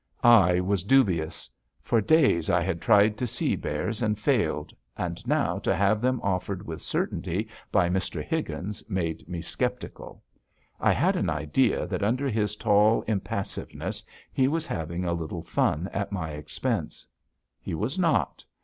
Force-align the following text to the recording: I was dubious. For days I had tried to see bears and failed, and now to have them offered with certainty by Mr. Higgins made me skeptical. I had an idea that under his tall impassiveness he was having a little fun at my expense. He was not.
I 0.23 0.59
was 0.59 0.83
dubious. 0.83 1.47
For 1.83 2.01
days 2.01 2.49
I 2.49 2.63
had 2.63 2.81
tried 2.81 3.19
to 3.19 3.27
see 3.27 3.55
bears 3.55 4.01
and 4.01 4.17
failed, 4.19 4.73
and 4.97 5.23
now 5.27 5.59
to 5.59 5.75
have 5.75 6.01
them 6.01 6.19
offered 6.23 6.65
with 6.65 6.81
certainty 6.81 7.47
by 7.71 7.87
Mr. 7.87 8.23
Higgins 8.25 8.81
made 8.89 9.29
me 9.29 9.43
skeptical. 9.43 10.23
I 10.79 10.91
had 10.91 11.15
an 11.15 11.29
idea 11.29 11.85
that 11.85 12.01
under 12.01 12.29
his 12.29 12.55
tall 12.55 13.03
impassiveness 13.03 14.03
he 14.33 14.47
was 14.47 14.65
having 14.65 15.05
a 15.05 15.13
little 15.13 15.43
fun 15.43 15.87
at 15.93 16.11
my 16.11 16.31
expense. 16.31 17.05
He 17.59 17.75
was 17.75 17.99
not. 17.99 18.43